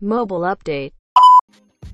[0.00, 0.92] Mobile Update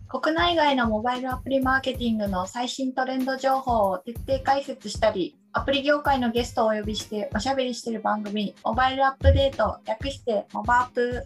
[0.08, 11.25] 国内外のモバイルアプリマーケティングの最新トレンド情報を徹底解説したり、アプリ業界のゲストをお呼びしておしゃべりしている番組、モバイルアップデート、略してモバアップ。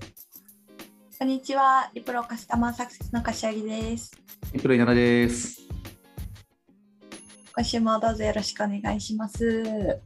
[1.19, 4.13] こんにちは、リプロカスタマーサクセスの柏木です。
[4.53, 5.61] リプロイナナです。
[7.57, 9.99] 今週もどうぞよろしくお願いします。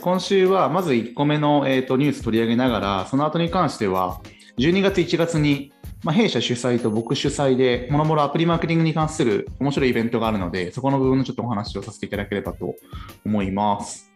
[0.00, 4.20] 今週はまず1個目の、えー、とニュース取り上げながら、その後に関しては、
[4.58, 5.71] 12月、1月に、
[6.02, 12.74] まあ、弊社主催と僕主催で、もろもろアプリマーケティングに関する面白いイベントがあるので、そこの部分のちょっとお話をさせていただければと
[13.24, 14.10] 思います。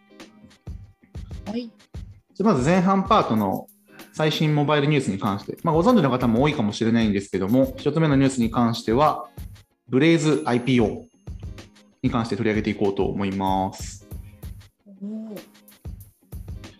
[1.45, 1.71] はい。
[2.33, 3.67] じゃあまず前半パートの
[4.11, 9.29] 最新モバイルニュースに関して、まあ、ご存知の方も多いかもしれないんですけども、1つ目のニュースに関しては、
[9.87, 11.05] ブレイズ IPO
[12.03, 14.05] に関して取り上げていこうと思います。
[15.01, 15.39] おー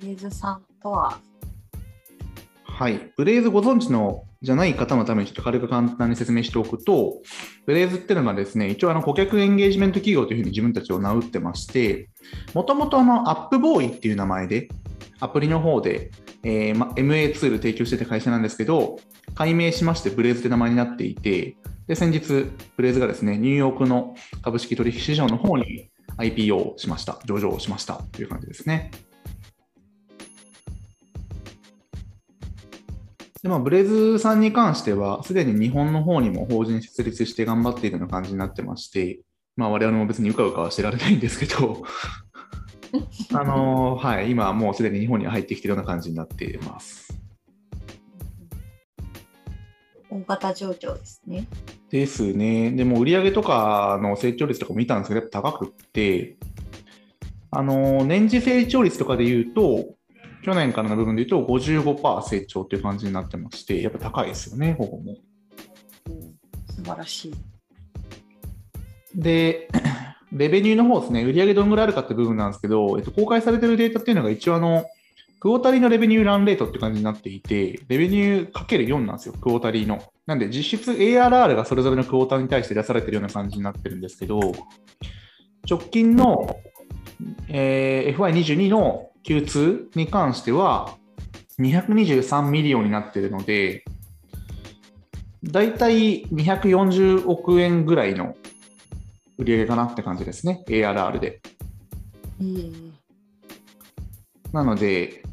[0.04, 1.18] レイズさんとは、
[2.66, 3.12] はい。
[3.16, 7.22] ブレイズご存知のじゃない方のためにちょっと軽く簡単に説明しておくと、
[7.66, 12.10] ブレイズっていうのがですね、一応あの顧客エンゲージメント企業というふうに自分たちを名打ってまして、
[12.54, 14.70] もともとあのアップボーイっていう名前で、
[15.20, 16.12] アプリの方で、
[16.44, 19.00] えーま、MA ツール提供してた会社なんですけど、
[19.34, 27.20] 改名しましてブレイズって名前になっていて、で、先日、ブレイズがですね、ニューヨークの株式取引市場の方に IPO をしました。
[27.26, 28.92] 上場しましたという感じですね。
[33.48, 39.22] でまあ、ブレイズさんに関しては、すでに日本の方にも法人設立して頑張っているような感じになってまして、
[39.56, 41.82] まあ、我々も別にうかうかはしてられないんですけど、
[43.34, 47.18] あのーはい、今はもうすでに日本には入ってきているような感じになっています。
[50.10, 51.48] 大型上場ですね。
[51.90, 52.72] ですね。
[52.72, 56.36] でも売上とかの成長率とかも見たんですけど、やっぱ高くって、
[57.52, 59.97] あのー年次成長率とかで言うと、
[60.48, 65.18] 去年からの部分で言うと55%成長っていう感じになってまして、やっぱ高いですよね、ここも。
[66.74, 67.34] 素晴らしい。
[69.14, 69.68] で、
[70.32, 74.86] レベニューの方ですね、売上どんぐらいあるかって部分なんですけど、えっと、公開されてるデータっていうのが一応あの、
[75.42, 80.02] クオータリーのレベニューランレートって感じになっていて、レベニューかける4なんですよ、クオータリーの。
[80.28, 84.40] なんで実質 ARR がそれぞれのクオーターに対して出されてるような感じになってるんですけど、
[85.70, 86.56] 直近の、
[87.50, 90.98] えー FY22 の Q2 に関しては、
[91.60, 93.84] 223ミリオンになってるので、
[95.44, 98.38] だいたい240億円ぐらいの
[99.38, 101.42] 売り上げかなって感じですね、ARR で。
[102.40, 102.94] うん。
[104.54, 105.24] なので、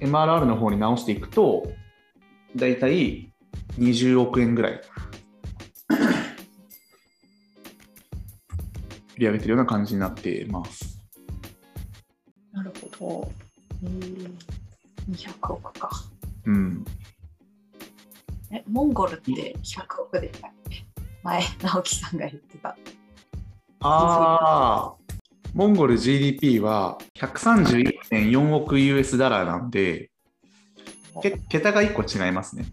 [0.00, 1.70] MRR の方に直していくと、
[2.56, 3.32] だいたい
[3.78, 4.80] 20億円ぐらい売
[9.18, 10.89] り上げてるような感じになっています。
[12.90, 13.30] なるほ
[13.82, 13.88] ど。
[13.88, 14.38] うん。
[15.14, 15.90] 200億か。
[16.46, 16.84] うん。
[18.52, 20.84] え、モンゴルって100億でしたっけ？
[21.22, 22.76] 前、直樹さんが言ってた。
[23.82, 24.94] ああ、
[25.54, 30.10] モンゴル GDP は131.4億 US ダラーなんで、
[31.22, 32.64] け桁が1個違いますね。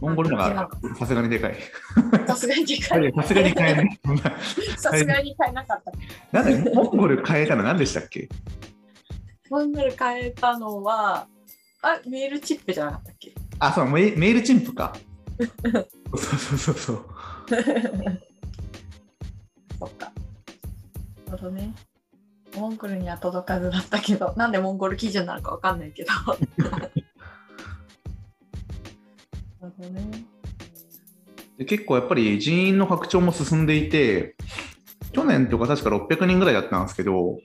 [0.00, 1.56] モンゴルのがさすがにでかい。
[2.26, 3.12] さすがにでかい。
[3.12, 4.00] さすがに買えない。
[4.78, 5.82] さすがに買えなかっ
[6.32, 6.42] た。
[6.42, 8.28] なんで、モンゴル変えたの何でしたっけ？
[9.50, 11.26] モンゴル買えたのは、
[11.82, 13.32] あ、メールチップじゃなかったっけ？
[13.58, 14.94] あ、そう、メメールチンプか。
[16.16, 17.04] そうそうそうそう。
[19.78, 20.12] そっか。
[21.26, 21.72] なるほどね。
[22.56, 26.10] モンゴルには届かずだったけど、なんでモンゴル基準なのかわかんないけど。
[29.60, 30.24] なるほどね。
[31.58, 34.36] で結構やっぱり人員の拡張も進んでいて、
[35.12, 37.38] 去年とか確か600人ぐらいだったんですけど、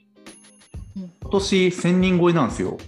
[1.40, 2.78] 年1000人超えなんですよ、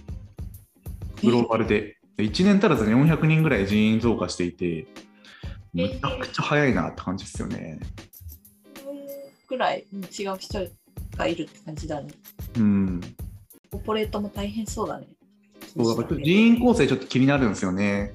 [1.23, 1.97] グローバルで。
[2.17, 4.87] で1年足らずに400人ぐらい人員増加していて、
[5.73, 7.79] むちゃくちゃ早いなって感じですよね。
[9.47, 10.67] くらいうん違う人
[11.15, 12.07] がいるって感じだね。
[12.57, 13.01] うん。
[13.71, 15.07] コーポレートも大変そうだね。
[15.75, 18.11] そうだから人員構成ちょっと気になるんですよね。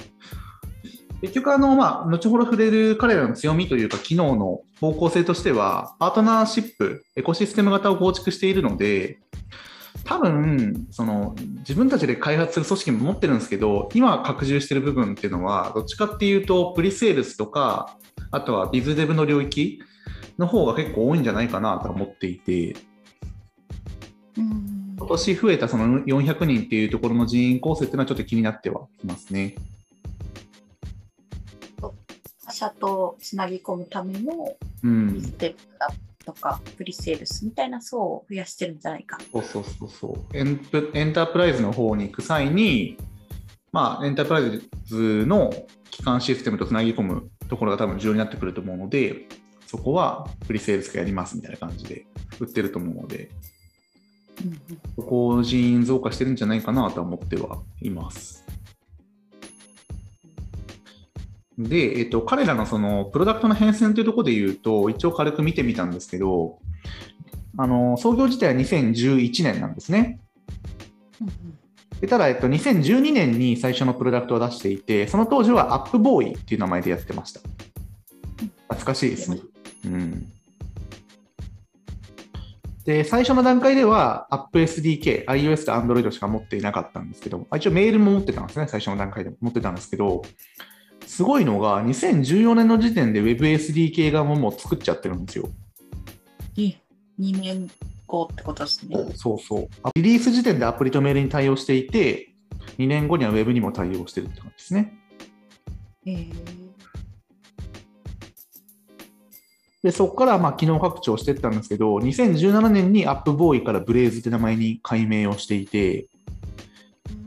[1.23, 9.21] 結局あの、まあ、後ほど触れる彼らの強みというか、機能の方向性としては、パートナーシップ、エコシステム型を構築しているので、
[10.05, 17.97] 多分その自分たちで開発する組織も持ってるんですけど、今拡充している部分っていうのは、どっちかっていうと、プリセールスとか、
[18.31, 19.81] あとはビズデブの領域
[20.39, 22.77] の方が結構多いんじゃないかなと思っていて、
[24.37, 24.97] うん。
[24.99, 29.57] 今年増えたその400人っていうところの人員構成っていうのはちょっと気になってはいますね。
[32.45, 35.15] 他社とつなぎ込むためのうん。
[35.15, 39.19] ビズデブだとか、プリセールスみたいな層を増やしてるんじゃないか。
[39.33, 40.91] そうそうそうそうエンプ。
[40.95, 42.97] エンタープライズの方に行く際に、
[43.73, 45.53] まあ、エンタープライズの
[45.91, 49.29] 基幹システムとつなぎ込むところが多分重要になってくると思うので、
[49.67, 52.07] そこはプリセールスがやりますみたいな感じで
[52.41, 53.31] 売ってると思うので、
[54.97, 58.42] そこ人員増加してるんじゃないかなとは思ってはいます。
[61.59, 66.59] で、えっと、彼らのそのプロダクトの変遷というところで言うと、一応軽く見てみたんですけど、
[67.59, 70.21] あの創業自体は2011年なんですね。
[72.01, 77.41] でただ、えっと、2012年に最初のプロダクトを出していて、その当時はアップボーイっていう名前でやってました。
[78.69, 79.39] 懐かしいですね。
[79.87, 80.33] うん。
[82.85, 90.23] で、最初の段階では AppSDK、iOS と Android しか持っていなかったんですけど、あ一応メールも持ってたんですね、最初の段階でも持ってたんですけど、
[91.13, 95.51] すごいのが、2014年の時点で WebSDK 側ももう作っちゃってるんですよ。
[96.57, 96.75] え、
[97.21, 97.71] 2年
[98.07, 98.97] 後ってことですね。
[99.15, 99.69] そうそう。
[99.95, 102.33] リリース時点でアプリとメールに対応していて、
[102.79, 104.99] 2年後には Web にも対応してるって感じですね。
[106.07, 106.35] えー、
[109.83, 116.07] で、そこからまあ機能拡張していったんですけど、2017年に AppBoy から Blaze って名前に改名をしていて、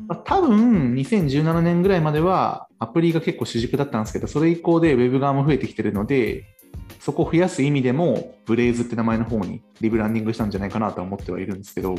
[0.08, 6.46] まあ多分2017年ぐらいまではアプリが結構主軸だったんですけど、それ以降で Web 側も増えてきてるので、
[7.00, 11.96] そこを増やす意味でも、ブレイズって名前の方にリブランディングしたんじゃないかなとは思ってはいるんですけど、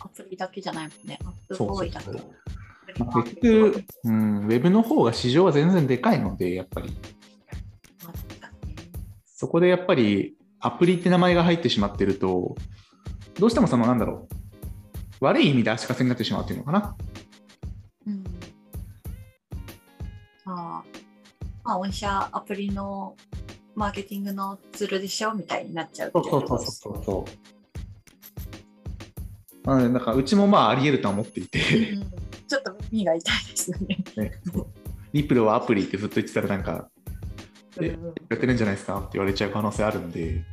[0.00, 1.18] アプリだけじゃないもんね。
[1.24, 2.06] アップボーイだけ。
[2.06, 2.20] そう
[2.98, 6.90] まあ結局、うん、ウェブの方が市場は全然でかいので、やっぱり、
[9.26, 12.56] そこでやっぱりアプリって名前が入ってしまってると、
[13.38, 14.34] どうしてもそのなんだろう、
[15.20, 16.96] 悪い意味で足かせになってしまうっていうのかな。
[18.06, 18.24] うん。
[20.46, 20.98] あー
[21.64, 23.14] まあ、御社アプリの
[23.74, 26.80] マーケティングのツールでしょみたいになっちゃうっていうことです。
[26.80, 27.24] そうそ
[29.64, 29.68] う。
[29.68, 31.58] なので、なんかうちもまああり得るとは思っていて、
[31.92, 32.02] うん。
[32.48, 33.98] ちょっと耳が痛いですよね。
[34.16, 34.40] ね、
[35.12, 36.88] リプロはアプリってずっと言ってたらなんか、
[37.80, 38.06] えうん。
[38.06, 40.44] やってるんじゃないですかって言われちゃう可能性あるんで、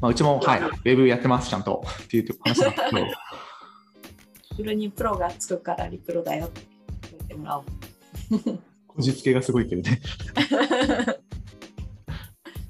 [0.00, 3.06] まあ、うちも、はい、ウェブやってます、ちゃんとっていう話なんですけど、
[4.56, 6.62] フルにプロがつくからリプロだよって
[7.12, 7.64] 言ってもらおう。
[8.86, 10.00] こじつけがすごいけどね。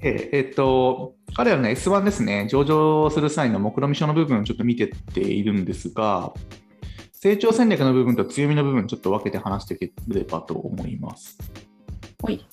[0.01, 6.33] ええっと、彼らの S1 ですね、上場する際の目論見書の部分をちょっと見てっているんですが、
[7.11, 11.37] 成長戦略の部分と強みの部分、ちょっと分けて話していければと思います。
[12.21, 12.45] はい。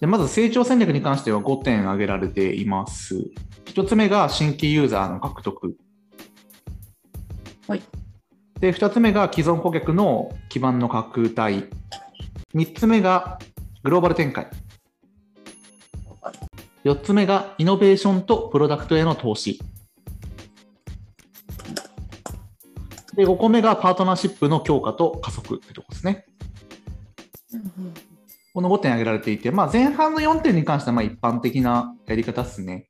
[0.00, 3.16] でまず成長戦略に関しては5点挙げられています。
[3.66, 5.76] 1つ目が新規ユーザーの獲得。
[7.66, 7.82] はい。
[8.60, 11.64] で、2つ目が既存顧客の基盤の拡大。
[12.54, 13.38] 3つ目が
[13.82, 14.48] グローバル展開。
[16.84, 19.58] 4つ目がイノベーションとプロダクトへの投資。
[23.16, 26.26] で、5個目がパートナーシップの強化と加速ってとこですね。
[28.54, 32.88] この5点挙げられていて、まあ、前半の4点に関してはまあ一般的なやり方ですね。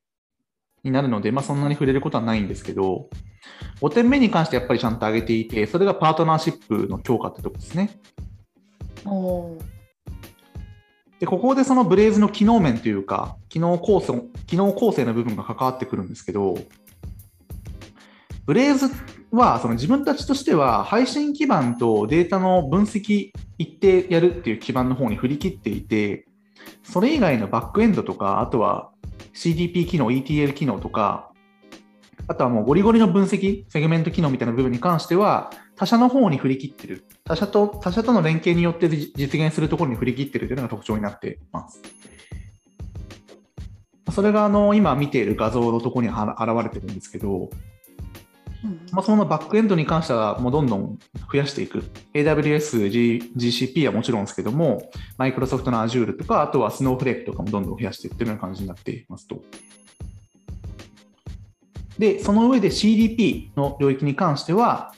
[0.82, 3.08] になるので、まあ、そんなに触れることはないんですけど、
[3.80, 7.98] 5点目に関してやっぱりちゃんと挙げていて、それがパートナーシップの強化ってとこですね。
[11.18, 16.58] で、ここでそのブレイズの機能面というか、機能構成機能構成の部分が関わってくるんですけど、
[18.44, 18.90] ブレイズ
[19.34, 26.26] はその自分たちとしては配信基盤とデータの分析一定やるっていう基盤の方に振り切っていて、
[26.82, 28.90] それ以外のバックエンドとか、あとは
[29.34, 31.30] CDP 機能、ETL 機能とか、
[32.26, 37.04] あとはもうゴリゴリの分析、セグメント機能みたいな部分に関しては、他社の方に振り切ってる。
[37.24, 41.82] 他社と他社との連携によって実現するところに振り切ってるというのが特徴になっています。
[44.12, 46.18] それがあの今見ている画像のところに現
[46.62, 47.50] れてるんですけど、
[48.64, 50.98] うんまあ、そのバックエンドに関してはもうどんどん
[51.30, 51.84] 増やしていく。
[52.14, 59.42] AWS、G、GCP はもちろんですけども、Microsoft の Azure とか、あとは Snowflake とかもどんどん増やしていってるような感じになっていますと。
[61.98, 64.94] で、その上で CDP の領域に関しては、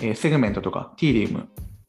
[0.00, 1.46] えーセグメントとか TLIM、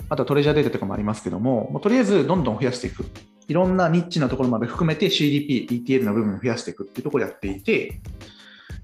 [0.10, 3.06] あとトレジャーデータとかもありますけども、もうとりあえずどんどん増やしていく。
[3.48, 8.00] いろんなニッチなところまで含めて CDP、ETL の部分を増やしていくっていうところをやっていて、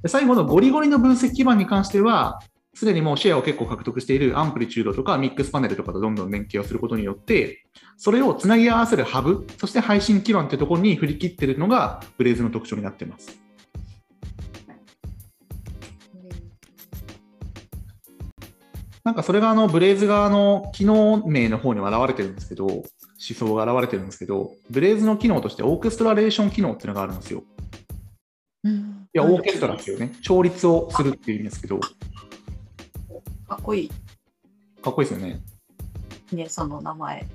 [0.02, 2.40] で最後のゴリゴリの分析基盤に関しては、
[2.74, 7.66] すでにもうシェアを結構獲得しているアンプリチュードとかミックスパネルとかとどんどん連携をすることによって、
[7.98, 13.40] それをつなぎ合わせるハブ、そして配信基盤というところに振り切っているのがブレイズの特徴になっています。
[19.06, 22.84] なんかそれがあのブレイズ側の機能名の方にも現れてるんですけど、思
[23.20, 27.44] 想が現れてるんですけど、ブレイズの機能としてオーケストラレーション機能っていうのがあるんですよ。
[28.64, 30.12] うんや、オーケストラですよね。
[30.22, 31.80] 調律をするっていう意味ですけど、
[33.48, 33.92] かっこいい。
[34.82, 35.42] かっこいいですよね。
[36.32, 37.26] ね、その名前。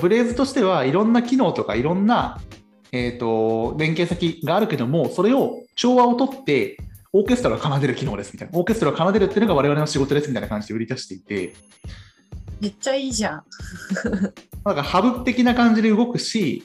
[0.00, 2.40] ブレイズとしてはいろんな機能とかいろんな、
[2.92, 6.78] えーと、連携先があるけども、それを調和をとって
[7.12, 8.58] オーケストラを奏でる機能ですみたいな。
[8.58, 11.54] オーケストラを奏でるっていうのが我々の仕事ですみたいな感じで売り出していて。
[12.60, 13.44] めっちゃいいじゃん。
[14.64, 16.64] なんかハブ的な感じで動くし、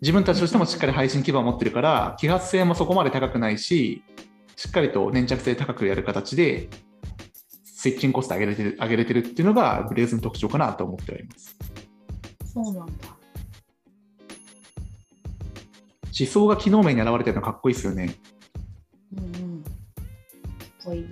[0.00, 4.02] 自分たちとしてもしっかり配信基盤を持ってるから、揮発性もそこまで高くないし、
[4.56, 6.68] しっかりと粘着性高くやる形で、
[7.64, 11.56] スイッチングコスト上げれてる上げれてるっていうのが、ブレイズの特徴かなと思っております。
[12.44, 12.92] そうなんだ。
[16.18, 18.14] 思想が機能面に現れてるのかっこいいですよね。
[19.16, 19.28] うんう
[19.60, 19.62] ん。
[19.62, 19.72] かっ
[20.84, 21.08] こいいね。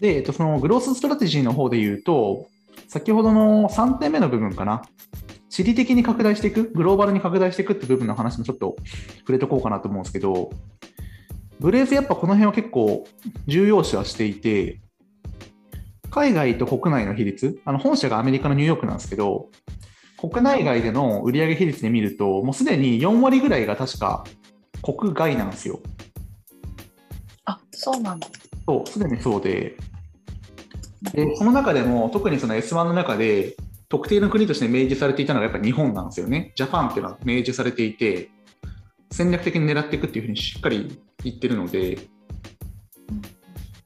[0.00, 2.46] で、えっと、そのグロースストラテジーの方で言うと、
[2.88, 4.82] 先ほどの3点目の部分かな。
[5.54, 8.74] 地理的に拡大していく、グローバルに拡大していくって部分の話もちょっと
[9.20, 10.50] 触れとこうかなと思うんですけど、
[11.60, 13.06] ブレイズやっぱこの辺は結構
[13.46, 14.80] 重要視はしていて、
[16.10, 19.48] 海外と国内の比率、あの本社がアメリカのニューヨークなんですけど、
[20.18, 24.24] 国内外での売上比率で見ると、もうすでに4割ぐらいが確か
[24.82, 25.78] 国外なんですよ。
[27.44, 28.26] あそうなんだ。
[28.66, 29.76] そう、すでにそうで、
[31.12, 33.54] で、その中でも特にその S1 の中で
[33.94, 36.52] 特定の国として明示されていたのがやっぱ日本なんですよね。
[36.56, 38.28] ジャパンっていうのは明示されていて、
[39.12, 41.98] 戦略的に狙っていくっていうふうにしっかり言ってるので、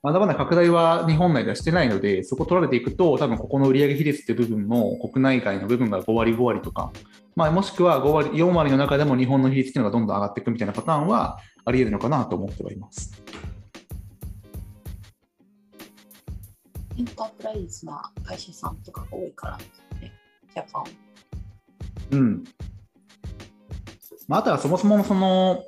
[0.03, 6.91] まだまだ拡大は日本内ではしてないので、そこ取られていくと、多分ここの売上比率っていう部分も国内外の部分が5割、5割とか、
[7.37, 13.13] まあ、もしくは5割、4割の中でも日本の比率っていうのがどんどん上がっていくみたいなパターンはあり得るのかなと思ってはいます。
[16.99, 19.59] エンタープライズな会社さんとかが多いから
[20.59, 20.85] ね、ジャパン。
[22.19, 22.45] うん。
[24.27, 25.65] まあ、あとはそもそもその、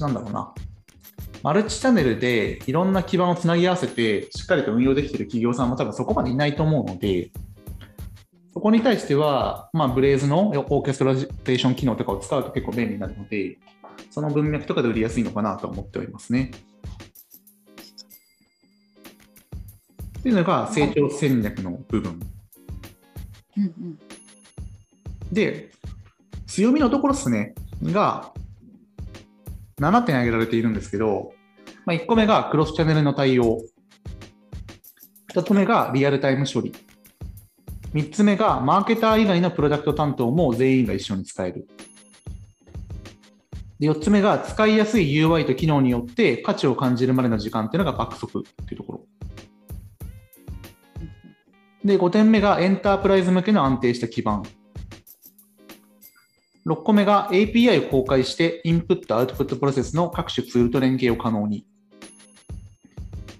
[0.00, 0.54] なんだろうな、
[1.42, 7.30] マルチチャンネルでいろんな基盤をつなぎ合わせて、しっかりと運用できている企業さんも多分そこまでいないと思うので、
[8.52, 13.58] そこに対しては、まあ、ブレイズのオーケストラテーション機能とかを使うと結構便利になるので、
[14.10, 16.50] その文脈とかで売りやすいのかなと思っておりますね。
[20.18, 22.20] っていうのが成長戦略の部分。
[23.58, 23.98] うんうん、
[25.32, 25.70] で、
[26.46, 28.32] 強みのところですね、が
[29.80, 31.32] 7点挙げられているんですけど、
[31.84, 33.60] まあ、1個目がクロスチャンネルの対応。
[35.34, 36.74] 2つ目がリアルタイム処理。
[37.94, 41.66] 3つ目がマーケター以外のプロダクト担当も全員が一緒に使える。
[43.78, 49.00] で4つ目が使いやすい UI と機能によって価値を感じるまでの時間っていうのが爆速っていうところ。
[51.88, 54.44] で、5点目がエンタープライズ向けの安定した基盤。
[56.66, 61.66] 6個目が API を公開してインプット、アウトプットプロセスの各種ツールと連携を可能に。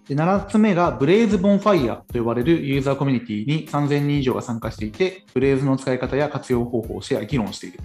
[0.09, 7.81] で7つ目が Blaze Bonfire と呼ばれるユーザーコミュニティに3000人以上が参加していて、Blaze の使い方や活用方法をシェア、議論している。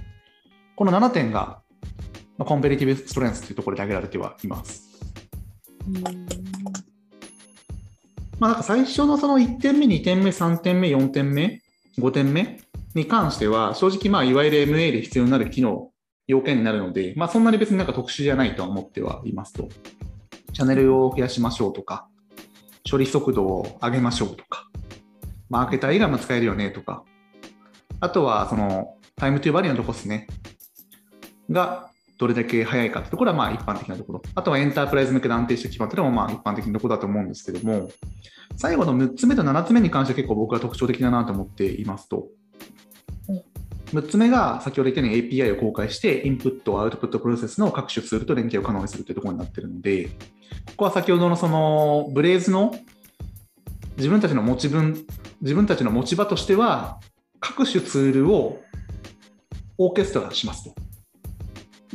[0.78, 1.60] この7点が
[2.40, 4.90] コンペリティブストレンスというところで挙げられてはいます。
[8.44, 11.62] まあ、なんか最初のその1点目、2点目、3点目、4点目、
[11.98, 12.60] 5点目
[12.94, 15.92] に関しては、正直、まあ、いわゆる MA で必要になる機能、
[16.28, 19.70] 要件になるので、まあ、そんなに別になんか特殊じゃないとは思ってはいますと。
[20.52, 22.10] チャンネルを増やしましょうとか、
[22.92, 24.68] 処理速度を上げましょうとか、
[25.50, 27.06] マーケター以外も使えるよねとか、
[28.02, 30.28] あとは、その、タイムトゥーバリューのとこですね。
[31.50, 34.22] が、どれだけ早いかってところはまあ一般的なところ。
[34.36, 37.90] あとはエンタープライズ向けで安定した基盤っていうのもまあ一般的なところだと思うんですけども、
[38.56, 42.28] 最後の6つ目と7つ目に関しては結構僕は特徴的だなと思っていますと。
[43.94, 50.12] 6つ目が先ほど言ったように API を公開して、インプット、アウトプットプロセスの各種ツールと連携を可能にするというところになっているので、こ
[50.78, 52.76] こは先ほどのそのブレイズの
[53.98, 55.06] 自分たちの持ち分、
[55.42, 57.00] 自分たちの持ち場としては、
[57.40, 58.62] 各種ツールを
[59.78, 60.83] オーケストラしますと。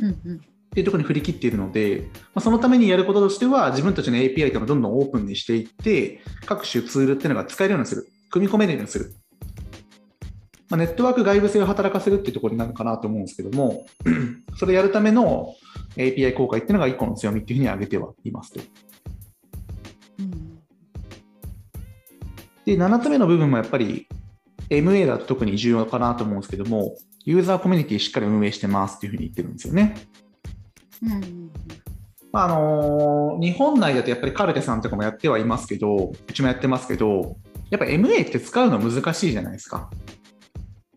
[0.01, 9.15] うんうんっていうところに振り切っているので、まあ、そのためにやることとしては、自分たちの API というのをどんどんオープンにしていって、各種ツールっていうのが使えるようにする、組み込めるようにする。
[10.69, 13.87] まあ、ネットワーク外部性を働かせるっていうところになるかなと思うんですけども、
[14.57, 15.55] それやるための
[15.95, 18.61] API 公開っていうのが1個の強みっていうふうに挙げてはいますと。
[20.19, 20.59] うん、
[22.65, 24.07] で、7つ目の部分もやっぱり
[24.69, 26.95] MA だと特に重要かなと思うんですけども、
[27.29, 29.95] ユーザーコミュニティしっかり運営してますっていうふうに言ってるんですよね。
[31.03, 31.51] うん
[32.31, 37.37] まあ、あのー、日本内だとやっぱりカルテさんとかもやってはいますけど、うちもやってますけど、
[37.69, 39.91] やっぱ MA って使うの難しいじゃないですか。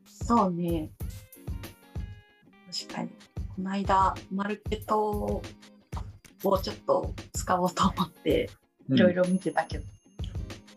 [0.06, 0.90] そうね。
[2.88, 3.08] 確かに。
[3.54, 5.42] この間、マルケットを
[6.42, 8.48] ちょっと使おうと思って、
[8.88, 9.84] いろいろ見てたけど、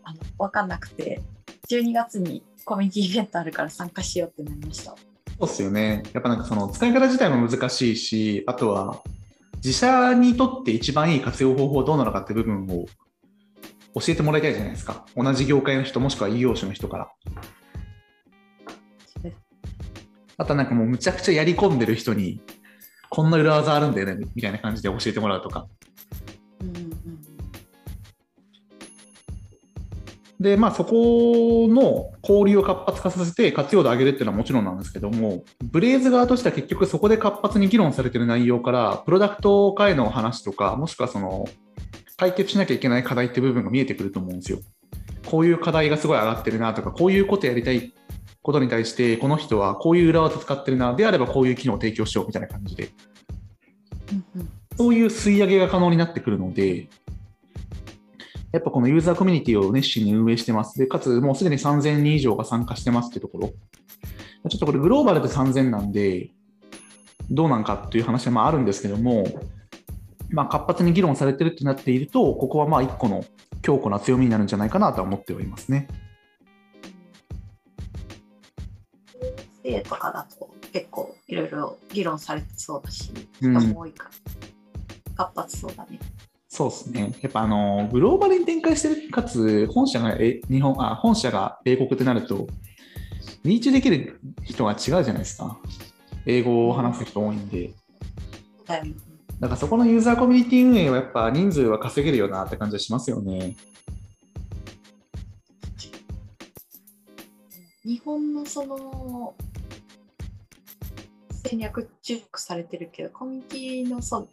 [0.02, 1.22] あの分かんなくて
[1.70, 4.94] 12月にコミュニティイベントあるから参加しようってなりました
[5.38, 6.02] そうっすよね。
[6.12, 9.02] やっぱなんかその使い方自体も難しいし、あとは
[9.56, 12.86] 自社にとって一番いい活用方法はどうなのかって部分を
[13.94, 15.04] 教えてもらいたいじゃないですか。
[15.14, 17.10] 同じ業界の人もしくは異業種の人から。
[20.38, 22.40] あとはなんかもうむちゃくちゃやり込んでる人に、
[23.08, 25.66] こんな裏技あるんだよねみたいな感じで教えてもらうとか。
[30.40, 41.46] で、まあそこの交流を活発化させて活用度を上げるっていうのはもちろんなんですけども、ブレイズ側としては結局そこで活発に議論されてる内容から、プロダクト化への話とか、もしくはその
[42.16, 44.58] 解決しなきゃいけない課題って部分が見えてくると思うんですよ。
[45.26, 47.94] こういう課題がすごい上がってるなとか、こういうことやりたい
[48.42, 52.90] ことに対して、この人はこういう裏技使ってるな、であればこういう機能を提供しようみたいな感じで、
[54.12, 56.88] うんうんそういう吸い上げが可能になってくるので、
[58.52, 60.78] やっぱこのユーザーコミュニティを熱心に運営してます。
[60.78, 63.48] で、かつもうすでに3000人以上が参加してますってところ。
[64.48, 66.30] ちょっとこれグローバルで3000なんで、
[67.30, 69.26] どうなんかっていう話はまああるんですけども、
[70.30, 73.24] まあ、活発に議論されてるってなっていると、ここはまあ一個の
[73.62, 75.88] 強固な強みになるんじゃないかなとは思っておりますね。
[79.66, 83.10] 生とかだと結構いろいろ議論されてそうだし
[83.42, 84.10] うん人も多いから
[85.16, 85.98] 活発そうだね。
[86.56, 87.14] そうですね。
[87.20, 92.46] やっぱあの、グローバルに展開してる、かつ、本社がえ日本あ、本社が米国ってなると、
[93.44, 95.60] リーチできる人が違うじゃないですか。
[96.24, 97.74] 英語を話す人多いんで。
[98.64, 98.94] だよね
[99.38, 103.54] だからそこのユーザーコミュニティ運営はやっぱ人数は稼げるよなって感じはしますよね。
[107.84, 109.34] 日本のその
[111.44, 114.28] 戦略注目されてるけどコミュニティのそう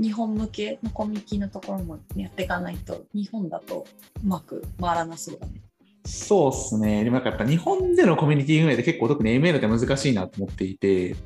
[0.00, 3.86] 日本向けのコミュニティのところもやっていかないと日本だと
[4.24, 5.60] うまく回らなそうだね。
[6.04, 7.04] そうですね。
[7.04, 11.16] でもなんかやっぱ日本でのコミュニティ運営って結構特に ML って難しいなと思っていて、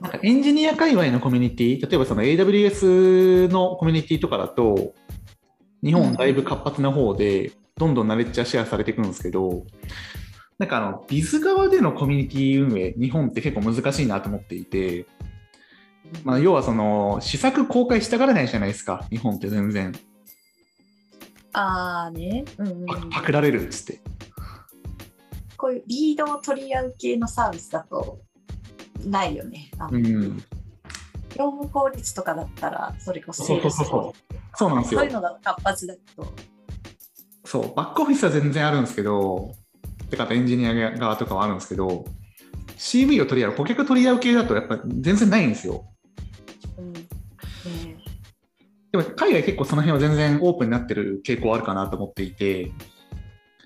[0.00, 4.94] なんかエンジニア界隈のコミュニティ、例えばその AWS のコミュニティとかだと、
[5.82, 9.64] 日本だいぶ活発な方で、どんどんナレッジはシェアされていくんですけど、
[10.58, 15.06] なんかあの、ビズ側でのコミュニティ運営、日本って結構難しいなと思っていて、
[16.24, 19.92] まあ、要はその、施策公開したがらないじゃないですか、日本って全然。
[21.52, 24.00] ああね、うんうん、パパクられるっつって。
[25.56, 28.20] こういうリードを取り合う系のサービスだと
[29.06, 29.70] ないよね。
[29.90, 30.36] うん。
[31.34, 34.34] 業務効率とかだったらそれこそそうそうそうそう。
[34.54, 35.14] そうなんですよそういう。
[35.14, 36.32] のが活発だけど
[37.44, 39.54] そう、バックオフィスは全然あるんですけど、
[40.10, 42.04] てかエンジニア側とかはあるんですけど、
[42.76, 45.84] CV を取り合う、顧客取り合う系だとやっぱ全然ないんですよ。
[48.96, 52.72] でも海外結構その辺は全然オープンになってる傾向あるかなと思っていて、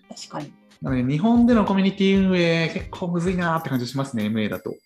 [0.09, 0.53] 確かに。
[0.83, 4.75] なので日本でのコミュニティ運営結構むずいなーって感じしますね、MA だと。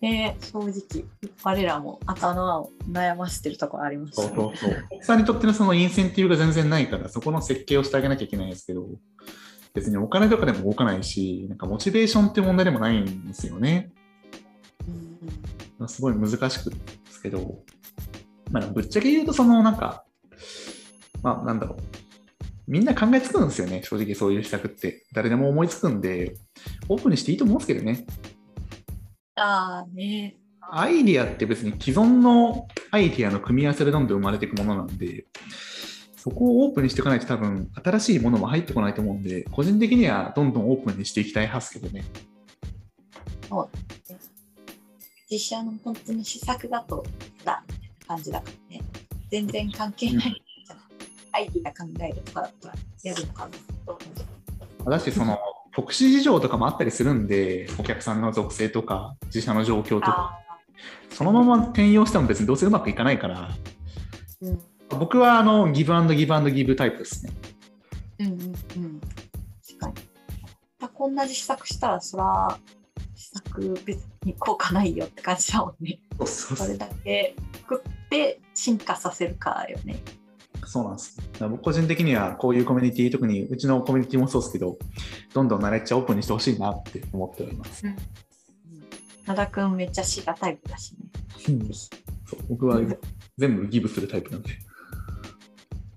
[0.00, 1.04] ね正直
[1.44, 4.86] 我らも頭を悩ませてるところありますそうそうそう。
[4.90, 8.86] お客さんにとってのそのインセンティブが全然ないから、そこの設計をしてあげなきゃいけないんですけど、
[9.74, 13.90] 別にお金とかでも動かないし、なんかモチベーションって問題でもないんですよね。
[14.88, 16.76] うんすごい難しくで
[17.10, 17.62] すけど、
[18.50, 20.04] まあ、ぶっちゃけ言うと、そのなんか、
[21.22, 21.78] まあなんだろう、
[22.66, 25.04] みんな考えつくんですよね、正直そういう施策って。
[25.12, 26.36] 誰でも思いつくんで、
[26.88, 28.04] オープンにしていいと思うんですけどね。
[29.36, 30.36] ああね
[30.72, 35.26] アイディアって別に既存のアイディアの組み合わせでどんどん生まれていくものなんで、
[36.16, 42.04] そこをオープンにしていかないと多分新しいものも入ってこないと思うんで、個人的にはどんどんオープンにしていきたいはずけどね。
[45.30, 47.04] 実写の本当に施策だと
[47.44, 47.64] だ
[48.10, 48.82] 感じだからね。
[49.30, 50.42] 全然関係ない。
[50.66, 50.84] じゃない
[51.32, 53.48] アイディア考えるとかだったらやるのか
[54.84, 55.38] なだし、その
[55.72, 60.58] 特殊事情とかもあったりするんで、お客さんの属性とか、自社の状況とか、あ
[61.10, 64.60] そのまま転用しても別にどうせうまくいかないから、ーうん。
[64.98, 67.32] 僕はあのギブアンドギブアンドギブタイプですね。
[68.18, 69.00] うんうんうん。
[69.64, 69.94] 確かに。
[70.80, 72.58] また同じ施策したらそら
[73.14, 76.00] 施策別に効果ないよって感じだもんね。
[76.18, 77.49] そうそうそれだけ作
[78.10, 80.02] って進化させるかよね
[80.66, 81.18] そうなんです。
[81.40, 84.78] 僕個人的にはこういうコミュニティ、特にうちのコミュニティもそうですけど、
[85.32, 87.82] どんどんナレッジオープンにしてほしいなって思っております。
[89.26, 90.98] 多田くんめっちゃシガタイプだしね
[91.48, 91.88] うんそ
[92.36, 92.80] う僕は
[93.38, 94.50] 全部ギブするタイプなんで。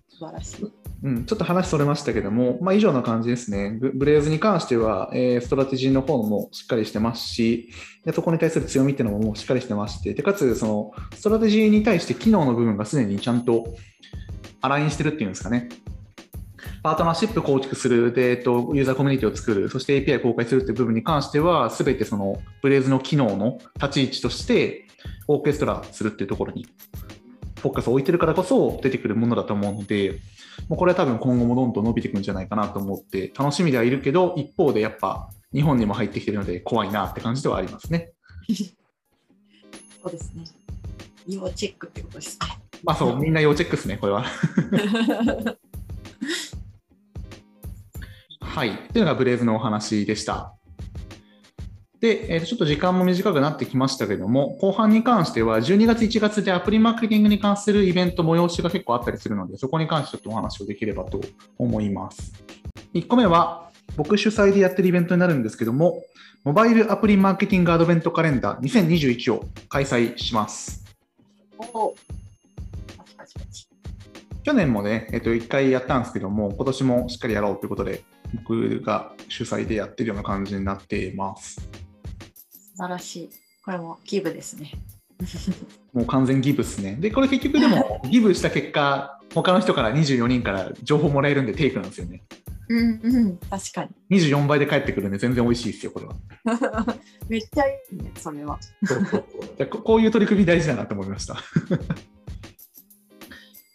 [0.07, 3.77] 素晴らしいうん、ちょっと話それましたけども、まあ、以上な感じですね。
[3.93, 7.69] ブレイズに関しては、えーストラテジーの方もしっかりしてますし、
[8.13, 13.75] そこに対する強みっていうのももうしっかりしてまして、でかつ、そのストラテジーに対して機能の部分がすでにちゃんと
[14.61, 15.67] align してるっていうんですかね。
[16.81, 24.87] パートナーシップ構築する、で、えっと、ユーザーコミュニティを作る、そして API 公開するっていう部分に関しては、すべてそのブレイズの機能の立ち位置として、
[25.27, 26.65] オーケストラするっていうところに
[27.63, 30.19] フォーカスを置いてるからこそ出てくるものだと思うので、
[30.69, 38.13] もうこれは多分今後もどんどん伸びていくんじゃないかなと思って、楽しみではいるけど、一方でやっぱ日本にも入ってきてるので怖いなって感じではありますね。
[40.01, 40.43] そうですね。
[41.27, 42.47] 要チェックってことですね。
[42.83, 44.25] まあそう、みんな要チェックですね、これは。
[48.41, 48.71] はい。
[48.91, 50.52] というのがブレイズのお話でした。
[52.03, 61.21] で、えちょっと時間も短くなってきましたけども、後半に関しては、12月、1月でアプリマーケティングに関するイベント、催しが結構あったりするので、そこに関してちょっとお話をできればと
[61.57, 62.33] 思います。
[62.93, 66.03] 1個目は、僕主催でやってるイベントになるんですけども、
[66.43, 70.83] モバイルアプリマーケティングアドベントカレンダー2021を開催します。
[74.43, 78.03] 去年もね、えっと、1回やったんですけども、今年もしっかりやろうということで、
[78.35, 81.82] 僕が主催でやってるような感じになっています。
[82.75, 83.29] 素晴らしい。
[83.63, 84.71] これもギブですね。
[85.93, 86.97] もう完全ギブっすね。
[86.99, 92.23] で、これ結局でも、 ギブした結果、他の人から24人から情報もらえるんでテイクなんですよね。
[92.69, 94.19] うんうん、確かに。
[94.19, 96.15] 24倍で返ってくるんで全然美味しいですよ、これは。
[97.29, 98.57] めっちゃいいね、それは。
[98.83, 99.25] そうそう
[99.57, 101.37] そうこういう取り組み大事だなと思いました。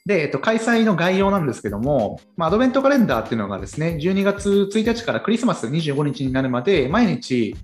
[0.06, 7.54] で、えっと、開催の概要なんですけども、まあ、アドベントカレンダーっていうのがですね、12月1日からクリスマス25日になるまで、毎日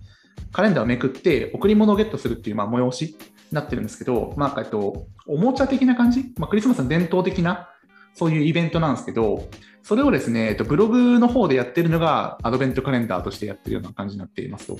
[0.52, 3.16] カレンダーをめくって贈り物をゲットするっていう、まあ、催しに
[3.52, 7.68] なってるんですけど、まあ、えっと、おもちゃ的な感じ、まあ、クリスマスの伝統的な
[8.14, 9.48] そういうイベントなんですけど、
[9.82, 14.78] それをですね、えっと、ブログの方でやってるのがアドベントカレンダーとしてやってるような感じになっていますと。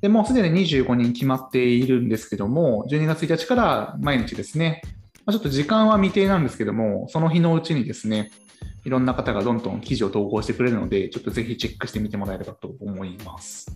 [0.00, 4.80] でもうすでに25人決まっているんですけども、12月1日から毎日ですね、
[5.26, 8.30] まあ、ちょっと時間は未定なんですけども、その日のうちにですね、
[8.88, 13.70] いろんな方がどんどん記事を投稿してくれるので、ちょっとぜひチェックしてみてもらえればと思います。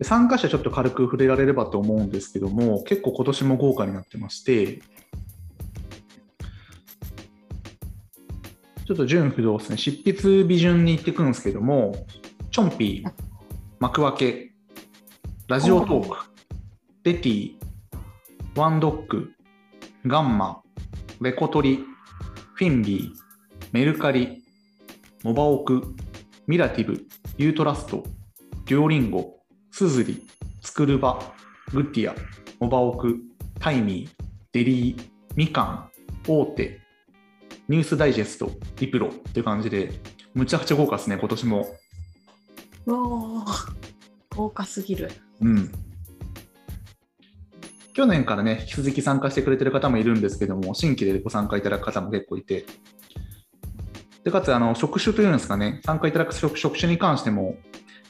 [0.00, 4.80] 参加者ちょっと軽く触れられればと思うんですけども、結構今年も豪華になってまして、
[8.86, 12.06] ちょっと順不動ですね、執筆美順に行ってくるんですけども、
[12.52, 13.12] チョンピー、
[13.80, 14.52] 幕開け、
[15.48, 16.16] ラジオトーク、
[17.02, 17.54] レティ、
[18.54, 19.32] ワンドック、
[20.04, 20.62] ガンマ、
[21.20, 21.84] レコトリ、
[22.54, 23.10] フィンビー、
[23.70, 24.42] メルカリ、
[25.22, 25.94] モバオク、
[26.48, 27.06] ミラティブ、
[27.38, 28.02] ユートラスト、
[28.66, 29.36] デュオリンゴ、
[29.70, 30.26] スズリ、
[30.60, 31.20] スクルバ、
[31.72, 32.16] グッディア、
[32.58, 33.20] モバオク、
[33.60, 34.10] タイミー、
[34.52, 35.90] デリー、みかん、
[36.26, 36.80] 大手、
[37.68, 39.92] ニュースダイジェスト、リプロっていう感じで、
[40.34, 41.68] むちゃくちゃ豪華ですね、今年も。
[42.86, 43.72] うおー
[44.34, 45.12] 豪華すぎる。
[45.40, 45.72] うん。
[47.92, 52.64] 去年からね、引き続き参加してくれてる方もいるんですけども、新規でご参加いただく方も結構いて、
[54.24, 57.56] でかつあの職種というんですかね、参加いただく職職種に関しても、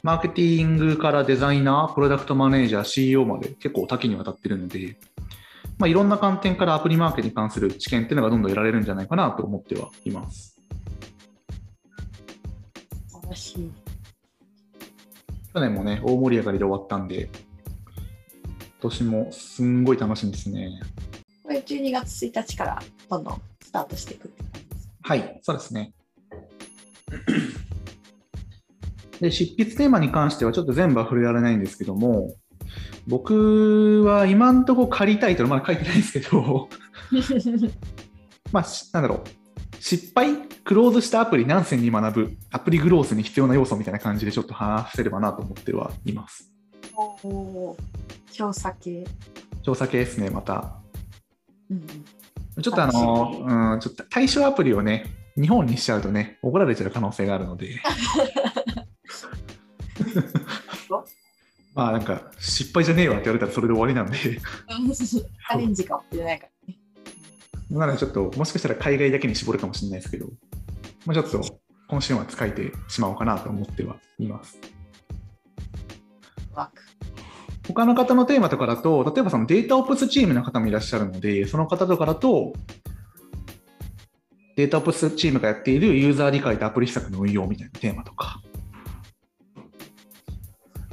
[0.02, 4.96] マーケティングからデザイナー、プロダクトマネージャー、CEO まで結構多岐にわたってるので、
[5.78, 10.56] まあ、いろんな観点からアプリマーケに関する知見っていうのがどんどん得られるんじゃないかなと思ってはいます。
[13.08, 13.72] 素晴らしい。
[15.54, 17.51] 去年もね、大盛り上がりで終わったんで、今
[18.82, 20.80] 年もすんごい楽しみですね。
[21.42, 24.90] これ12月1日からどんどんスタートしていくって感じです。
[25.02, 25.92] はい、そうですね。
[29.20, 32.34] で、執筆テーマに関してはちょっと全部は触れられないんですけども、
[33.06, 36.68] 僕は今んとこ仮タイトルまだ書いてないんですけど、
[38.52, 39.22] まあ、しなんだろう、
[39.80, 40.36] 失敗？
[40.64, 42.36] クローズしたアプリ何千に学ぶ？
[42.50, 46.52] アプリグロースに必要な要素みたいな感じでちょっと話せればなと思ってはいます。
[48.32, 49.04] 調査系。
[49.62, 50.74] 調査系ですね、また。
[51.70, 51.86] うん
[52.60, 55.06] ちょっとあの、うん、ちょっと対象アプリをね、
[55.40, 57.80] 日本にしちゃうとね、怒られちゃう可能性があるので。
[61.74, 64.38] まあなんか、失敗じゃねえわって言われたらそれで終わりなんで、
[65.48, 66.78] アレンジかもしれないからね。
[67.70, 70.26] なのでちょっと、もしかしたら海外だけに絞るかもしれないですけど、
[71.06, 74.58] まあ、ちょっと今週末書いてしまおうかなと思ってはいます。
[76.54, 76.91] ワーク。
[77.66, 82.52] 他の方のテーマとかだと、例えばそのデータオプスチームの方もいらっしゃるので、その方とかだと、
[84.56, 88.40] データオプスチームがやっているユーザー理解とアプリ施策の運用みたいなテーマとか、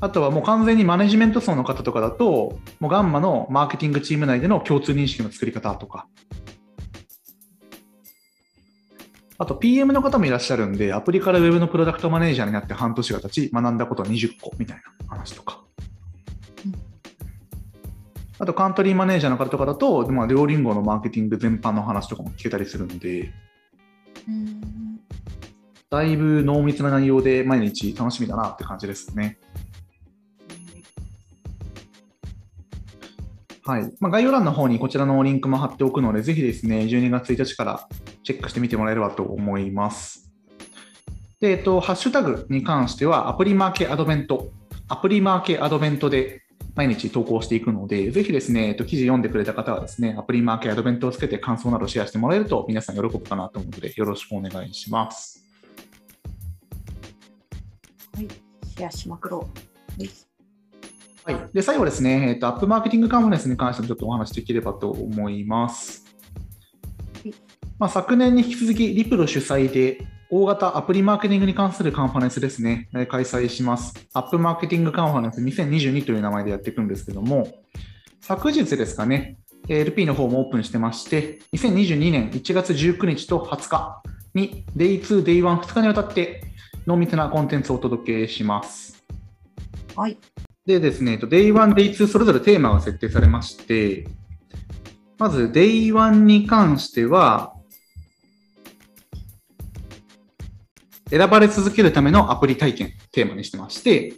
[0.01, 6.07] あとはもう完全にマネジメント層の方とかだと、もうガンマのマーケティングチーム内での共通認識の作り方とか、
[9.37, 15.63] あと PM の方もいらっしゃるんで、アプリから Web のプロダクトマネージャーになって半年が経ち、学んだこと20個みたいな話とか。
[18.39, 23.33] あとカントリーマネージャーの方とかだと、まあ、両リンゴのマーケティング全般の話とかも聞けたりするので、
[25.89, 29.37] だいぶ濃密な内容で毎日楽しみだなって感じですね。
[33.65, 37.87] はいまあ、概要欄の方にこちらのリンクも貼っておくので、ぜひですね、12月1日から
[38.23, 40.31] チェックしてみてもらえればと思います。
[41.39, 44.49] で、えっと、ハッシュタグに関しては、アプリマーケアドベント、
[44.87, 46.41] アプリマーケアドベントで
[46.75, 55.45] 毎日投稿していくので、ぜひですね、えっと、記事読んでくれた方はですね、アプリマーケアドベントをつけて感想などシェアしてもらえると皆さん喜ぶかなと思うので、よろしくお願いします。
[58.15, 58.27] はい、
[58.67, 59.69] シェアしまくろう。
[61.31, 61.49] はい。
[61.53, 66.05] で、最後ですね、えっと、アップマーケティングカンファレンスに関してもちょっとお話しできればと思います
[67.23, 67.33] はい。
[67.77, 69.99] まあ、昨年に引き続き、リプロ主催で、
[70.31, 73.95] 大型アプリマーケティングに関するカンファレンスですね、えー開催します。
[74.13, 77.47] アップマーケティングカンファレンス2022という名前でやっていくんですけども、
[78.21, 84.03] 昨日ですかね、えー LP の方もオープンしてまして、2022年1月19日と20日
[84.35, 86.43] に、Day2、Day1、2日にわたって
[86.85, 89.03] 濃密なコンテンツをお届けします。
[89.95, 90.17] はい。
[90.63, 94.07] でですね、えっと Day1、Day2 それぞれテーマが設定されまして、
[95.17, 97.55] まず Day1 に関しては、
[101.09, 104.13] 選ばれ続けるためのアプリ体験テーマにしてまして、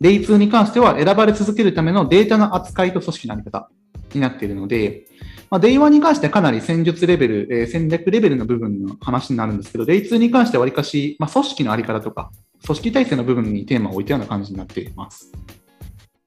[0.00, 3.68] Day2 に関しては選ばれ続けるためのデータの扱いと組織のあり方
[4.14, 5.04] になっているので、
[5.50, 12.30] まあ、Day1 に関してはかなり戦術レベル、えー戦略レベルの部分の話になるんですけど、Day2 に関してはわりかし、まあ、組織のあり方とか、
[12.64, 15.32] 組織体制の部分にテーマを置いたような感じになっています。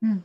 [0.02, 0.23] うん。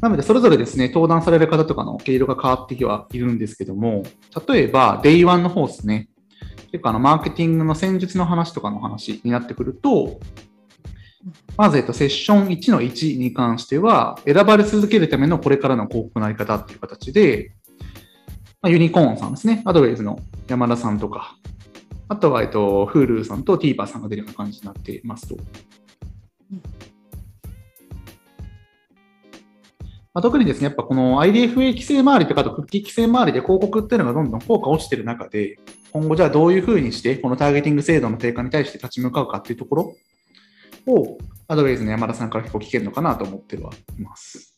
[0.00, 4.04] なので、それぞれですね、登壇される方とかの毛色が変わってきはいるんですけども、
[4.48, 6.08] 例えば、Day1 の方ですね、
[6.74, 10.18] 結構あの、マーケティングの戦術の話とかの話になってくると、
[11.56, 17.52] まず、えっと、セッション1の1に関しては、選ばれ続けるためのこれからの広告のあり方っていう形で、
[18.60, 21.36] まあ、ユニコーンさんですね、アドウェイズの山田さんとか、
[22.08, 25.36] あとは、えっと、Hulu さんと TVer さんが出るような感じになっていますと。
[30.12, 35.60] まあ、特にですね、やっぱこの IDFA 規制周りとか、あとクッキー規制周りで広告っていうのがどんどん効果落ちてる中で、
[35.94, 39.96] 今後じゃあどういうふうにして、このターゲティング制度の低下に対して立ち向かうかっていうところ
[40.88, 44.56] を、アドウェイズの山田さんから結構聞けるのかなと思ってはいます。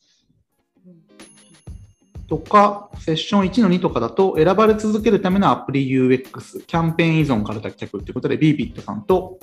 [2.26, 9.38] とか、セッション1の2とかだと、選ばれ続けるためのアプリ UX、キャンペーン依存から脱却ということで、BBIT さんと、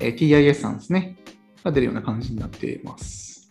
[0.00, 1.16] えー TIS さんですね、
[1.64, 3.48] が出るような感じになっています。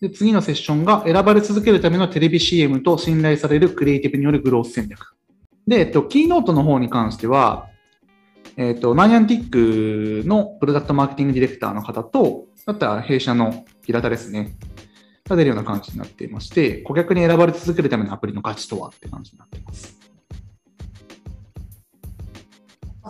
[0.00, 5.15] で、次のセッションが、選ばれ続けるためのテレビ CM と信頼されるクリエイティブによるグロース戦略。
[5.66, 7.68] で、えっと、キーノートの方に関しては、
[8.56, 14.56] えっと、ナイアンティックのプロダクトマーケティングディレクターの方と、あとは弊社の平田ですね。
[15.28, 19.98] が出るような感じになっていまして、顧客に選ばれ続けるためのアプリの価値とはって感じになっています。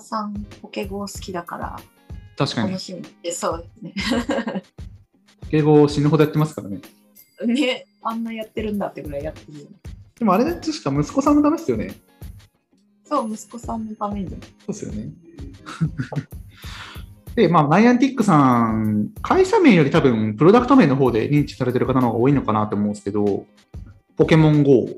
[0.06, 1.76] さん、ポケゴ好きだから、
[2.38, 4.62] 確かに楽、しみでそうですね。
[5.50, 6.80] 敬語を死ぬほどやってますからね。
[7.44, 9.68] ね、あんなやってるんだってぐらいやってる。
[10.18, 11.94] でもあれ確か息子さんのためですよね。
[13.08, 14.28] そう、息子さんのために。
[14.30, 14.38] そう
[14.68, 15.10] ですよね。
[17.36, 23.46] で、まあ、ナイアンティックさん、会社名より多分、プロダクト名の方で認知されてる方の方が多いのかなと思うんですけど、
[24.16, 24.88] ポケモン GO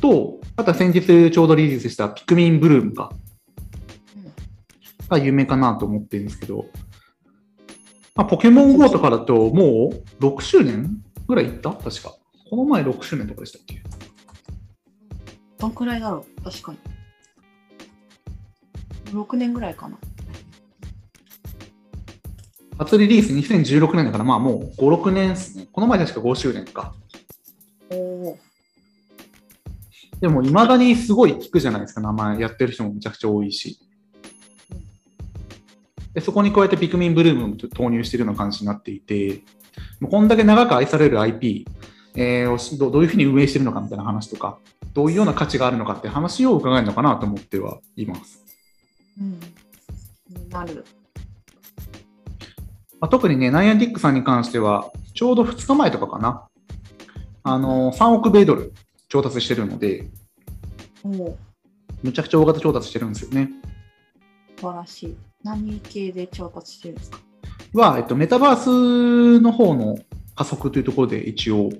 [0.00, 3.12] と、あとは先日ちょうどリリースしたピクミンブルームか、
[5.08, 6.66] が有名かなと思ってるんですけど、
[8.14, 11.70] まあ、ポケモン GO とかだともう6周年ぐらいいった？
[11.72, 12.14] 確か。
[12.48, 13.82] この前6周年とかでしたっけ？
[15.58, 16.42] どんくらいだろう？
[16.42, 16.78] 確かに。
[19.10, 19.98] 6年ぐらいかな。
[22.78, 25.66] 初リリース2016年だから、まあもう5、6年ですね。
[25.72, 26.94] この前確か5周年か。
[27.90, 28.38] おお。
[30.20, 33.78] でも、いまだにすごい聞くじゃないですか、名前やってる人もめちゃくちゃ多いし。
[36.14, 39.42] でそこに加えてピクミンブルームも投入しているような感じになっていて、
[40.00, 41.66] もうこんだけ長く愛される IP、
[42.14, 44.58] えーどどういうふうに運営しているのかみたいな話とか、
[44.94, 48.45] どういうような価値があるのかって話を伺えるのかなと思ってはいます。
[49.20, 49.40] うん。
[50.50, 50.84] なる。
[53.00, 56.48] まあ、特にね、ナイアンティックさんに関しては、ちょうど2日前とかかな、
[57.42, 58.72] あの3億米ドル
[59.08, 60.08] 調達してるので。
[62.02, 63.50] むちゃくちゃ大型調達してるんですよね。
[64.58, 65.16] 素晴らしい。
[65.42, 67.18] 何系で調達してるんですか？
[67.74, 69.98] は、えっと、メタバースの方の
[70.34, 71.70] 加速というところで一応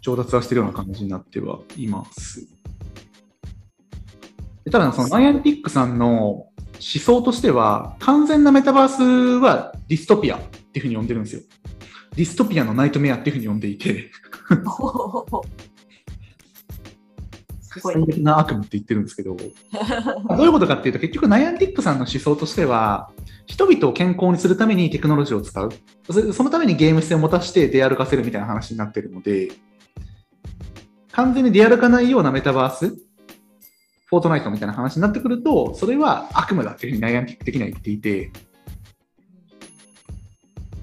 [0.00, 2.46] 調達はしているような感じになってはいます。
[4.66, 6.50] でただ、そのナイアンティックさんの思
[6.80, 9.02] 想としては、完全なメタバース
[9.40, 11.42] はディストピアっていうふうに呼んでるんですよ。
[12.16, 14.10] ディストピアのナイトメアっていうふうに呼んでいて、
[17.60, 18.02] すごい最。
[18.02, 19.44] 悪な悪夢って言ってるんですけど、ど
[20.36, 23.12] ういうことかっていうと、結局、ナイアンティックさんの思想としては、
[23.46, 25.70] 人々を健康にするためにテクノロジーを使う。
[26.32, 29.52] そのためにゲーム性を持たせて出歩かせるみたいな話になってるので、
[31.12, 33.05] 完全に出歩かないようなメタバース、
[34.06, 38.30] フォートナイトみたいな話になってくると、それは悪夢だっていうふうにナイアンティック的には言っていて、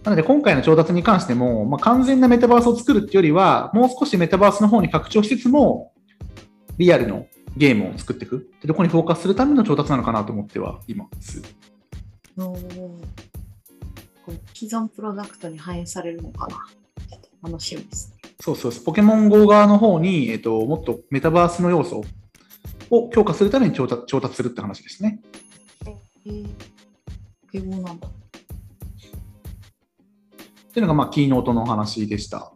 [0.04, 5.94] なので今回の調達に関しても、まあ、完全なメタバースを作るっていうよりは、もう少しメタバースの方に拡張しつつも、
[6.78, 11.42] リアルのゲームを作っていくってところにフォーカスするための調達なのかなと思ってはいます。
[14.54, 16.56] 既存プロダクトに反映されるのかな
[17.10, 18.18] ちょっと楽しみですね。
[18.42, 18.72] そうそう。
[18.84, 22.04] ポケモン GO 側の方に、えっと、もっとメタバースの要素
[22.94, 25.20] を強化するために調達調達するって話ですね。
[26.26, 26.48] えー、
[27.54, 28.08] 英語なんだ。
[28.08, 28.12] っ
[30.74, 32.52] ていうのが、まあ、キーノートのお話でした。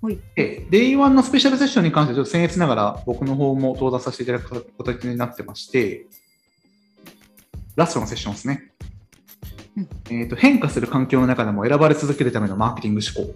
[0.00, 0.18] はい。
[0.34, 6.06] で、Day1 のスペシャルセッションに関しては、ちょっと僭越ながら僕の方も登壇させていただく形になってまして、
[7.74, 8.72] ラストのセッションですね。
[9.76, 13.34] うんえっと変化する環境の中でも選ばれ続けるためのマーケティング思考。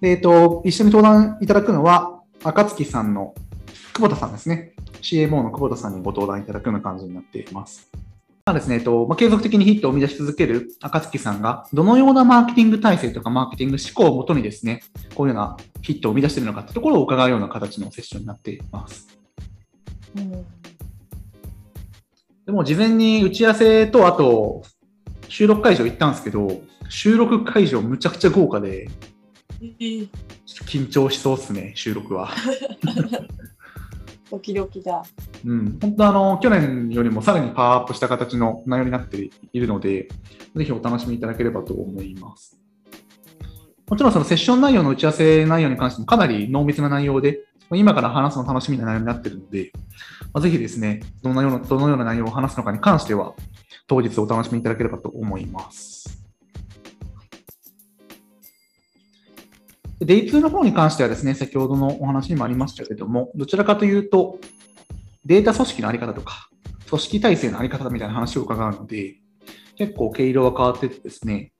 [0.00, 3.34] でえっと一緒に登壇いただくのは、暁さんの
[3.94, 4.72] 久保田さんですね。
[5.02, 7.90] CMO の久保田さんにご登壇いただくような感じになっています。
[8.44, 14.82] まあですねえっとまあ、継続的にヒットを生み出し続ける暁さんが、どのようなマーケティング体制とかマーケティング思考をもとにですね、
[15.14, 19.06] こういうようなヒットを生み出しているのかってところを伺うような形のセッションになっています。
[20.16, 20.44] うん
[22.44, 24.62] でも事前に打ち合わせと、あと
[25.28, 28.88] 収録会場行ったんですけど、収録会場むちゃくちゃ豪華で、
[29.60, 32.30] 緊張しそうですね、収録は。
[34.32, 35.02] ドキドキだ。
[35.44, 40.08] うん、本当あの、去年よりもさらにパワーアップした形の内容になっているので、
[40.56, 42.58] ぜひお楽しみいただければと思います。
[43.90, 47.40] もちろんそのセッション内容の打ち合わせ内容に関してもかなり濃密な内容で、
[47.74, 49.70] 今から話すの楽しみな内容になっているので、
[50.32, 53.34] まあ、ぜひですね、どのような、どのような内容を話すのかに関しては、
[53.86, 56.21] 当日お楽しみいただければと思います。
[60.04, 64.38] で Day2 の方に関してはですね、先ほどのお話にもありましたけれども、どちらかというと、
[65.24, 66.48] データ組織のあり方とか、
[66.88, 69.16] 組織体制のあり方みたいな話を伺うので、
[69.76, 71.52] 結構毛色が変わっててですね、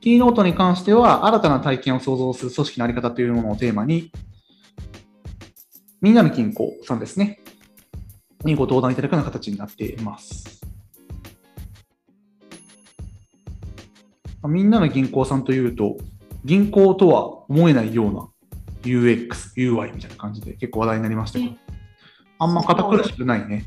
[0.00, 4.12] キーノートに関しては、新たな体験を創造する組織のあり方というものをテーマに、
[6.02, 7.40] みんなの銀行さんですね、
[8.44, 10.60] にご登壇いただくような形になっています。
[14.46, 15.96] みんなの銀行さんというと、
[16.48, 18.26] 銀行とは思えないような
[18.82, 21.52] UX、UI みたいな感じで結構話題になりましたけど、
[22.38, 23.66] あんま堅苦しくないね、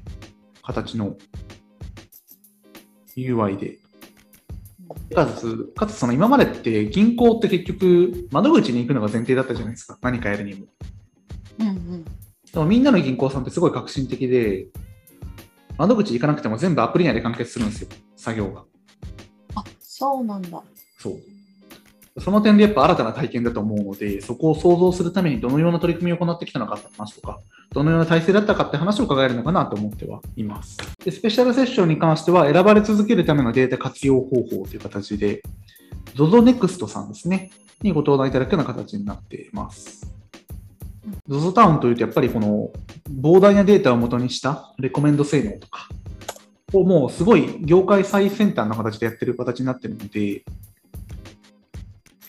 [0.63, 1.15] 形の
[3.15, 3.77] UI で。
[5.13, 10.65] かつ、かつその今までって銀行って結局窓口に行くのが前提だったじゃないですか、何かやるにも。
[11.59, 12.03] うんうん。
[12.03, 12.11] で
[12.55, 14.65] もみんなの銀行さんってすごい革新的で、
[15.77, 18.65] 窓口行かなくても全部アプリ内で完結するんですよ、作業が。
[19.53, 20.63] あ、そうなんだ。
[20.97, 21.40] そう。
[22.17, 27.39] その点でやっぱ新たな体験だと思うので、そこを想像するためにどのような取り組みを行ってきたのかって話とか、
[27.73, 30.77] どのような体制だったかって話を伺えるのかなと思ってはいます。
[31.03, 35.41] で、スペシャルセッションに関しては、選ばれ続けるためのデータ活用方法という形で、
[36.15, 40.05] ZOZONEXT さんですね、にご登壇いただくような形になっています。
[41.29, 42.71] ZOZO タウンというと、やっぱりこの
[43.09, 45.87] 膨大なデータを元にしたレコメンド性能とか、
[46.73, 50.43] をもうすごい業界最先端の形でやってる形になってるので、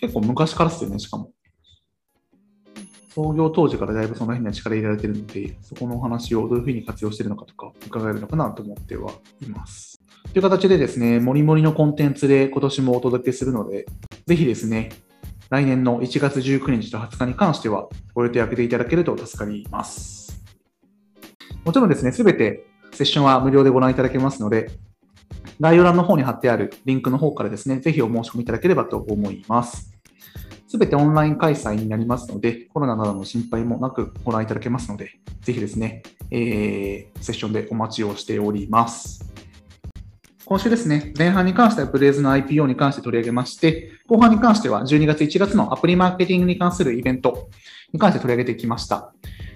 [0.02, 1.30] 結構昔からですよね、しかも。
[3.14, 10.00] 創業当時からだいぶその辺には力入れられてるので、そこのお話をどういうふうに活用してるのかとか伺えるのかなと思ってはいます。
[10.32, 13.86] という形でですね、もりもりのコンテンツで今年もお届けするので、
[14.26, 14.90] ぜひですね、
[15.50, 20.42] 来年の1月19日と20日に関してはご予定を空けていただけると助かります。
[21.64, 24.68] もちろんですね、すべてセッションは無料でご覧いただけますので、
[25.60, 29.92] 概要欄の方に貼ってあるリンクの方からですね、ぜひお申し込みいただければと思います。
[30.68, 35.10] すべてオンライン開催になりますので、コロナなどの心配もなくご覧いただけますので、
[35.42, 39.32] ぜひですね、えー、セッションでお待ちをしております。
[40.44, 47.48] 今週ですね、前半に関してはブレイズの IPO に関して取り上げまして、後半に関しては12月1月のアプリマーケティングに関するイベント
[47.92, 49.12] に関して取り上げてきました。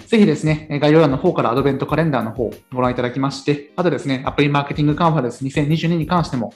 [0.06, 6.54] ぜひですね、概要欄の方からアドベントカレンダーの方ご覧いただきまして、あとですね、アプリマーケティングカンファレンス2022に関しても、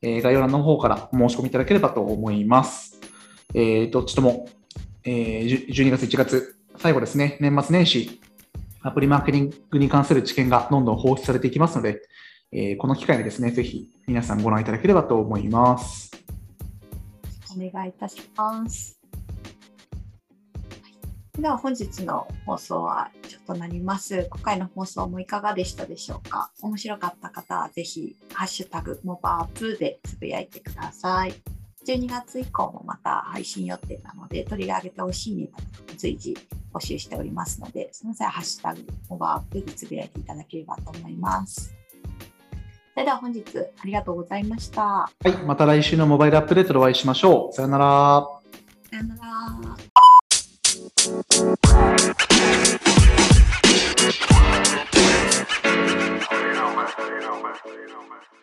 [0.00, 2.98] えー概要欄の方からお申し込みいただければと思います。
[3.54, 4.48] えー、どっちとも、
[5.04, 8.20] えー、12月1月、最後ですね、年末年始、
[8.80, 12.00] アプリマーケティングに関する知見がどんどん放出されていきますので、
[12.50, 16.10] えーこの機会にですね、ぜひ皆さんご覧いただければと思います。
[17.50, 18.95] は願いいたします。
[21.36, 24.26] はいでは本日の放送は以上となります。
[24.30, 26.50] 今回の放送もいかがでしたでしょうか？
[26.62, 31.34] 面白かった方はぜひ、ハッシュタグモバアップでつぶやいてください。
[31.86, 36.34] 12月以降もまた配信予定なので、取り上げてほしいネタと随時
[36.72, 41.74] 募集しておりますので、その際、ハッシュタグモバアップでつぶやいていただければと思います。
[42.94, 44.82] それでは本日ありがとうございました。
[44.82, 47.54] はい、また来週のモバイルアップデートでお会いしましょう。
[47.54, 48.26] さよなら。
[48.90, 49.95] さよなら。
[51.76, 51.82] You
[56.54, 56.86] know, man.
[57.66, 58.35] You.